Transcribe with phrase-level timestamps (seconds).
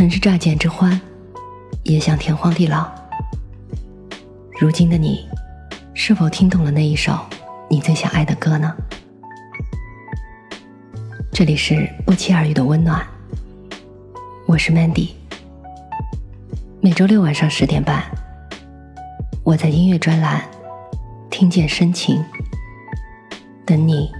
[0.00, 0.98] 曾是乍见之欢，
[1.82, 2.90] 也想天荒地老。
[4.58, 5.28] 如今的你，
[5.92, 7.20] 是否听懂了那一首
[7.68, 8.74] 你最想爱的歌呢？
[11.30, 13.06] 这里是不期而遇的温暖，
[14.46, 15.10] 我是 Mandy。
[16.80, 18.02] 每周六晚上十点半，
[19.44, 20.42] 我在音乐专栏
[21.28, 22.24] 听见深情，
[23.66, 24.10] 等你，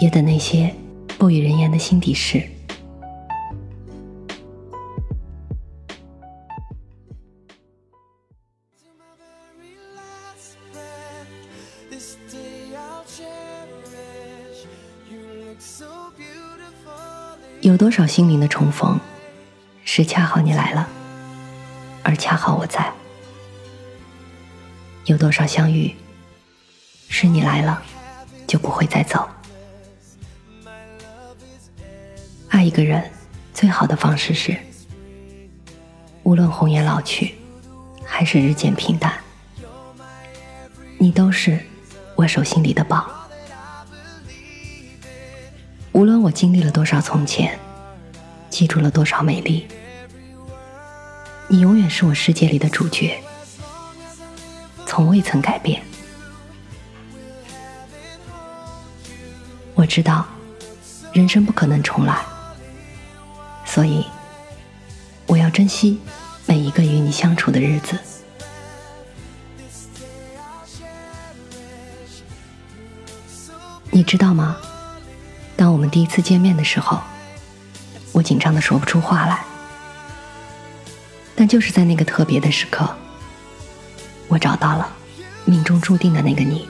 [0.00, 0.74] 也等那些
[1.16, 2.42] 不与人言的心底事。
[17.78, 18.98] 多少心灵的重逢，
[19.84, 20.88] 是恰好你来了，
[22.02, 22.92] 而恰好我在；
[25.04, 25.94] 有多少相遇，
[27.08, 27.80] 是你来了，
[28.48, 29.28] 就不会再走。
[32.48, 33.08] 爱一个人，
[33.54, 34.56] 最好的方式是，
[36.24, 37.36] 无论红颜老去，
[38.04, 39.14] 还是日渐平淡，
[40.98, 41.60] 你都是
[42.16, 43.08] 我手心里的宝。
[45.92, 47.58] 无论我经历了多少从前，
[48.50, 49.68] 记住了多少美丽，
[51.48, 53.22] 你永远是我世界里的主角，
[54.86, 55.80] 从未曾改变。
[59.74, 60.26] 我知道，
[61.12, 62.20] 人生不可能重来，
[63.64, 64.04] 所以
[65.26, 66.00] 我要珍惜
[66.46, 67.96] 每一个与你相处的日子。
[73.90, 74.56] 你知道吗？
[75.56, 77.00] 当我们第一次见面的时候，
[78.18, 79.44] 我紧张的说不出话来。
[81.36, 82.96] 但就是在那个特别的时刻，
[84.26, 84.92] 我找到了
[85.44, 86.68] 命中注定的那个你，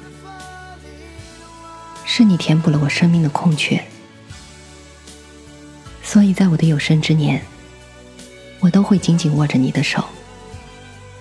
[2.04, 3.82] 是你填补了我生命的空缺。
[6.02, 7.42] 所以在我的有生之年，
[8.60, 10.04] 我都会紧紧握着你的手，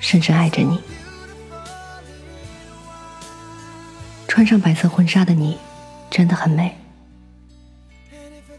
[0.01, 0.81] 深深爱着你。
[4.28, 5.57] 穿上白色婚纱的你，
[6.12, 6.78] 真的很美。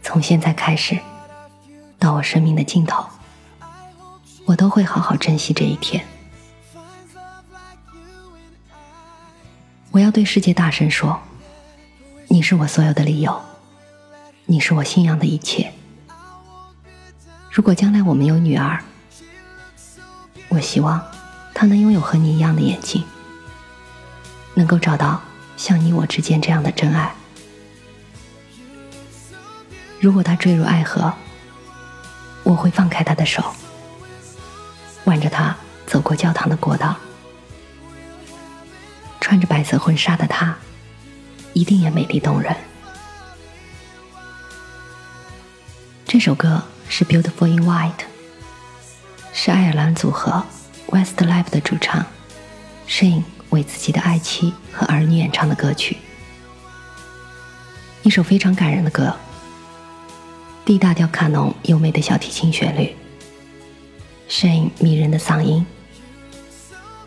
[0.01, 0.97] 从现在开始，
[1.99, 3.05] 到我生命的尽头，
[4.45, 6.03] 我都会好好珍惜这一天。
[9.91, 11.19] 我要对世界大声说
[12.29, 13.41] ：“你是我所有的理由，
[14.45, 15.73] 你是我信仰的一切。”
[17.51, 18.81] 如果将来我们有女儿，
[20.47, 21.03] 我希望
[21.53, 23.03] 她能拥有和你一样的眼睛，
[24.53, 25.21] 能够找到
[25.57, 27.13] 像你我之间这样的真爱。
[29.99, 31.13] 如果他坠入爱河，
[32.43, 33.43] 我会放开他的手，
[35.05, 35.55] 挽着他
[35.85, 36.95] 走过教堂的过道。
[39.19, 40.57] 穿着白色婚纱的他，
[41.53, 42.55] 一定也美丽动人。
[46.05, 47.91] 这首歌是《Beautiful in White》，
[49.31, 50.43] 是爱尔兰组合
[50.87, 52.03] Westlife 的主唱
[52.87, 55.97] Shane 为自己的爱妻和儿女演唱的歌曲，
[58.01, 59.15] 一首非常感人的歌。
[60.69, 62.95] D 大调卡农优美的小提琴旋律
[64.29, 65.65] ，Shane 迷人的嗓音，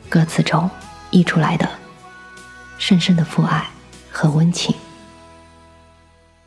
[0.08, 0.68] 歌词中
[1.12, 1.70] 溢出来的
[2.76, 3.70] 深深的父爱
[4.10, 4.74] 和温情，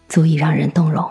[0.09, 1.09] 足以让人动容。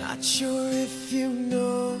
[0.00, 2.00] Not sure if you know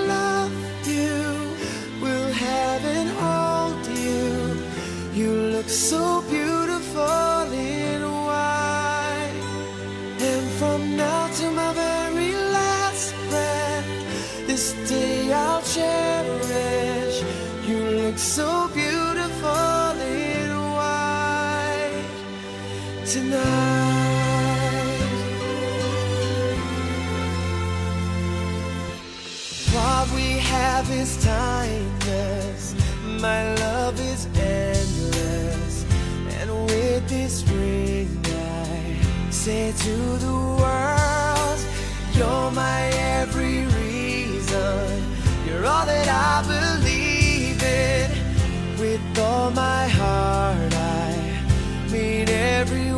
[30.01, 32.73] What we have is timeless.
[33.21, 35.85] My love is endless.
[36.39, 39.95] And with this ring, I say to
[40.25, 41.59] the world,
[42.13, 42.81] You're my
[43.19, 45.03] every reason.
[45.45, 48.79] You're all that I believe in.
[48.79, 51.01] With all my heart, I
[52.65, 52.90] daughter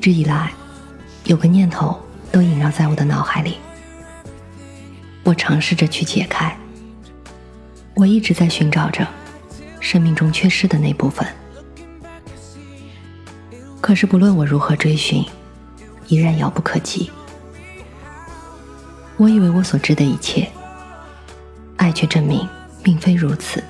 [0.00, 0.50] 直以来，
[1.24, 2.00] 有个念头
[2.32, 3.58] 都萦绕在我的脑海里，
[5.22, 6.56] 我尝试着去解开。
[7.94, 9.06] 我一直在寻找着
[9.78, 11.26] 生命中缺失的那部分，
[13.80, 15.22] 可是不论我如何追寻，
[16.08, 17.10] 依然遥不可及。
[19.18, 20.50] 我以为我所知的一切，
[21.76, 22.48] 爱却证明
[22.82, 23.62] 并非如此。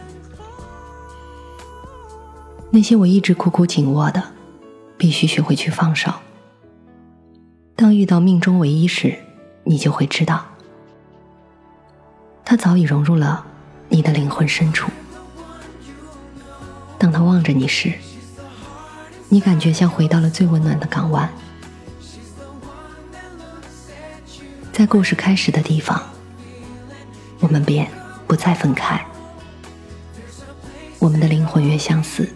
[2.70, 4.22] 那些我一直苦苦紧握的，
[5.00, 6.12] 必须学会去放手。
[7.74, 9.16] 当遇到命中唯一时，
[9.64, 10.44] 你就会知道，
[12.44, 13.46] 他早已融入了
[13.88, 14.90] 你的灵魂深处。
[16.98, 17.94] 当他望着你时，
[19.30, 21.26] 你感觉像回到了最温暖的港湾。
[24.70, 26.02] 在故事开始的地方，
[27.38, 27.90] 我们便
[28.26, 29.02] 不再分开。
[30.98, 32.28] 我们的灵魂越相似，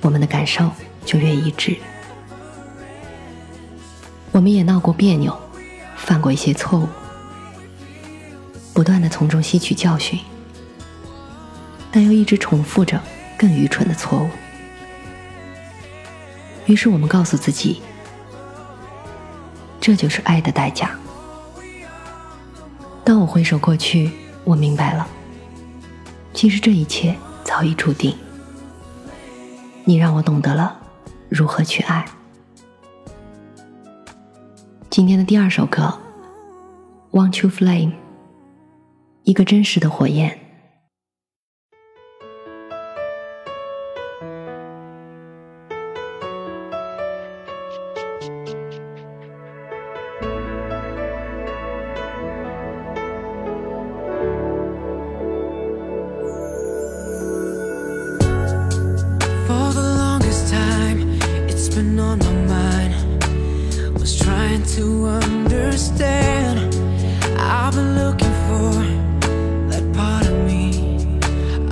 [0.00, 0.68] 我们的感受
[1.08, 1.74] 就越一致。
[4.30, 5.34] 我们也闹过别扭，
[5.96, 6.86] 犯过一些错误，
[8.74, 10.20] 不断的从中吸取教训，
[11.90, 13.00] 但又一直重复着
[13.38, 14.28] 更愚蠢的错误。
[16.66, 17.80] 于是我们告诉自己，
[19.80, 20.90] 这就是爱的代价。
[23.02, 24.10] 当我回首过去，
[24.44, 25.08] 我明白了，
[26.34, 28.14] 其实这一切早已注定。
[29.84, 30.77] 你让我懂得了
[31.28, 32.04] 如何去爱。
[34.88, 35.98] 今天的第二首歌
[37.16, 37.90] 《Want You Flame》，
[39.24, 40.47] 一个真实的火焰。
[61.78, 62.92] Been on my mind.
[64.00, 66.74] Was trying to understand.
[67.38, 68.72] I've been looking for
[69.70, 71.20] that part of me,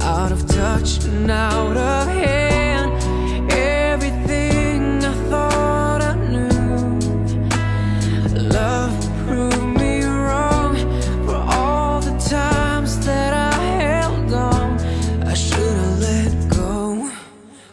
[0.00, 2.92] out of touch and out of hand.
[3.50, 6.98] Everything I thought I knew,
[8.58, 8.94] love
[9.26, 10.72] proved me wrong.
[11.26, 14.78] For all the times that I held on,
[15.32, 17.10] I should have let go.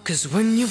[0.04, 0.68] Cause when you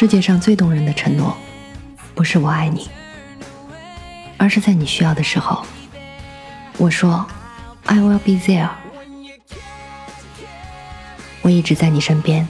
[0.00, 1.36] 世界上最动人的承诺，
[2.14, 2.90] 不是我爱你，
[4.38, 5.62] 而是在你需要的时候，
[6.78, 7.26] 我说
[7.84, 8.70] I will be there。
[11.42, 12.48] 我一直在你身边，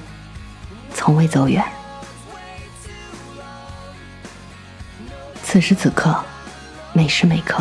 [0.95, 1.65] 从未走远。
[5.43, 6.25] 此时此刻，
[6.93, 7.61] 每时每刻，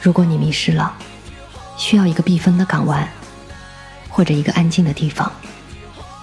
[0.00, 0.94] 如果你迷失了，
[1.76, 3.08] 需要一个避风的港湾，
[4.08, 5.32] 或者一个安静的地方，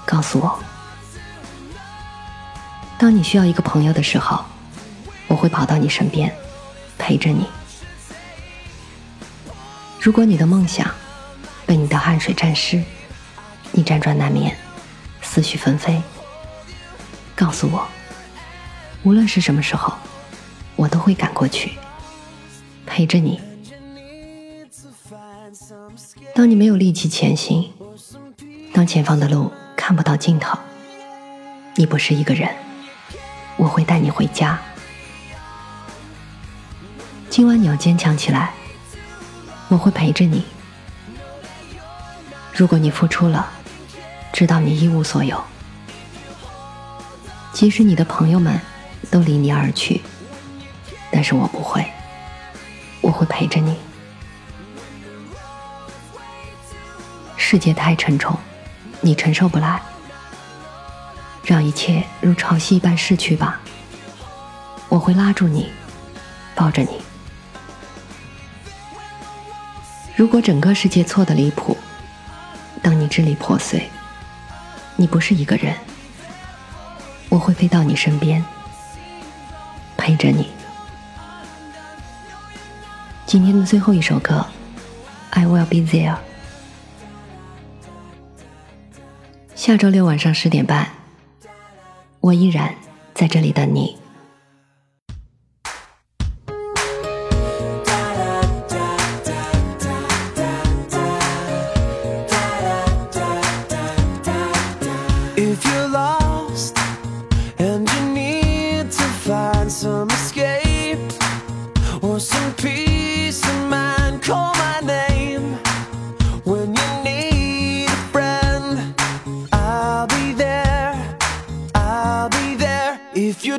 [0.06, 0.58] 告诉我。
[3.00, 4.44] 当你需要一个朋友的时候，
[5.28, 6.34] 我会跑到你身边，
[6.98, 7.46] 陪着你。
[10.02, 10.90] 如果你的梦想
[11.66, 12.82] 被你的汗水沾湿，
[13.72, 14.56] 你辗转难眠，
[15.22, 16.02] 思绪纷飞，
[17.36, 17.88] 告诉我，
[19.04, 19.94] 无论是什么时候，
[20.76, 21.74] 我都会赶过去，
[22.86, 23.40] 陪着你。
[26.34, 27.72] 当你没有力气前行，
[28.74, 30.58] 当前方的路看不到尽头，
[31.76, 32.50] 你不是一个人，
[33.58, 34.60] 我会带你回家。
[37.30, 38.52] 今晚你要坚强起来，
[39.68, 40.46] 我会陪着你。
[42.54, 43.50] 如果你付出了，
[44.32, 45.44] 知道你一无所有，
[47.52, 48.60] 即使你的朋友们
[49.12, 50.02] 都离你而去，
[51.12, 51.86] 但是我不会，
[53.02, 53.78] 我会陪着你。
[57.36, 58.36] 世界太沉重，
[59.02, 59.82] 你承受不来，
[61.48, 63.62] 让一切如潮汐一般逝去吧。
[64.90, 65.72] 我会拉住你，
[66.54, 67.02] 抱着你。
[70.14, 71.78] 如果整个世界错的离谱，
[72.84, 73.90] 当你支离破碎，
[74.98, 75.74] 你不是一个人，
[77.30, 78.44] 我会飞到你身边，
[79.96, 80.50] 陪着你。
[83.26, 84.46] 今天的最后一首歌
[85.30, 86.18] ，I will be there。
[89.56, 90.88] 下周六晚上十点半，
[92.28, 92.76] 我依然
[93.14, 93.96] 在这里等你。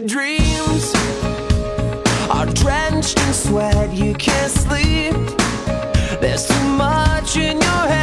[0.09, 0.95] Dreams
[2.31, 5.13] are drenched in sweat, you can't sleep.
[6.21, 7.98] There's too much in your head.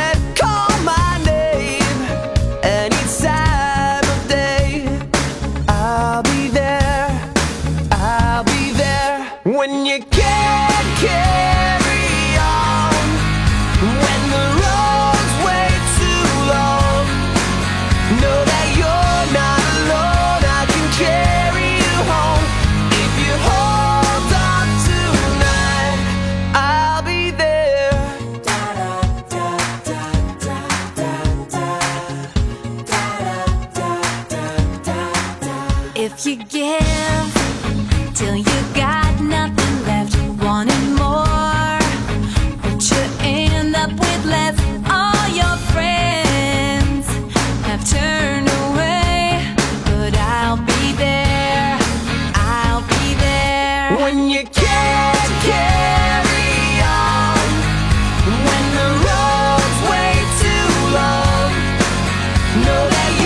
[62.75, 63.24] Know that you're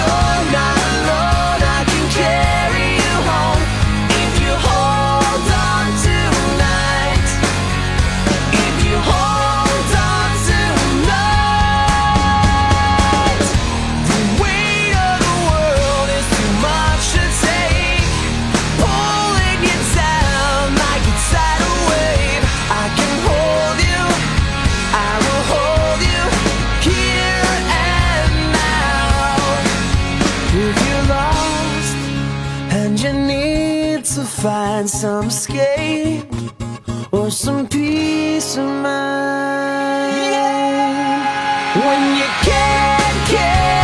[34.89, 36.25] some escape
[37.11, 41.77] or some peace of mind yeah.
[41.85, 43.78] when you can't get.